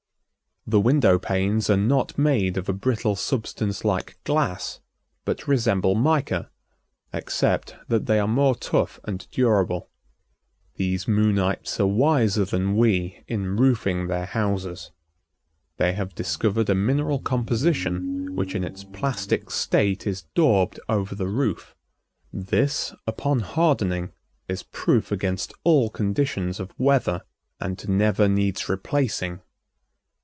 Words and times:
The 0.67 0.79
window 0.79 1.17
panes 1.17 1.71
are 1.71 1.75
not 1.75 2.19
made 2.19 2.55
of 2.55 2.69
a 2.69 2.73
brittle 2.73 3.15
substance 3.15 3.83
like 3.83 4.19
glass, 4.23 4.79
but 5.25 5.47
resemble 5.47 5.95
mica, 5.95 6.51
except 7.11 7.75
that 7.87 8.05
they 8.05 8.19
are 8.19 8.27
more 8.27 8.53
tough 8.53 8.99
and 9.03 9.27
durable. 9.31 9.89
These 10.75 11.07
Moonites 11.07 11.79
are 11.79 11.87
wiser 11.87 12.45
than 12.45 12.77
we 12.77 13.23
in 13.27 13.57
roofing 13.57 14.05
their 14.05 14.27
houses. 14.27 14.91
They 15.77 15.93
have 15.93 16.13
discovered 16.13 16.69
a 16.69 16.75
mineral 16.75 17.17
composition 17.19 18.35
which 18.35 18.53
in 18.53 18.63
its 18.63 18.83
plastic 18.83 19.49
state 19.49 20.05
is 20.05 20.25
daubed 20.35 20.79
over 20.87 21.15
the 21.15 21.27
roof. 21.27 21.75
This, 22.31 22.93
upon 23.07 23.39
hardening, 23.39 24.11
is 24.47 24.61
proof 24.61 25.11
against 25.11 25.55
all 25.63 25.89
conditions 25.89 26.59
of 26.59 26.77
weather 26.77 27.23
and 27.59 27.89
never 27.89 28.29
needs 28.29 28.69
replacing. 28.69 29.41